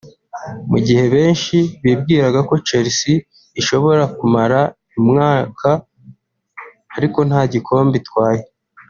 Mu 0.69 0.77
gihe 0.85 1.03
benshi 1.15 1.57
bibwiraga 1.83 2.39
ko 2.49 2.53
Chelsea 2.67 3.17
ishobora 3.61 4.03
kumara 4.17 4.59
umwaka 4.99 5.69
ari 6.95 7.07
nta 7.29 7.41
gikombe 7.53 7.95
itwaye 8.01 8.43